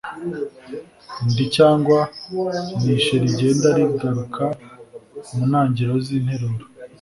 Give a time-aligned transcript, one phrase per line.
[1.29, 1.99] ndi cyangwa
[2.83, 4.43] nishe rigenda rigaruka
[5.33, 6.65] mu ntangiriro z'interuro